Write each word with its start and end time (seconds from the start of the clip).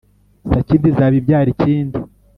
Sakindi 0.49 0.85
izaba 0.91 1.15
ibyara 1.19 1.49
ikindi. 1.55 1.97